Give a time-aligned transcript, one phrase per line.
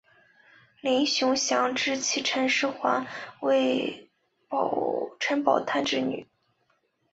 [0.79, 3.05] 林熊祥之妻陈师桓
[3.39, 4.09] 为
[5.19, 6.27] 陈宝琛之女。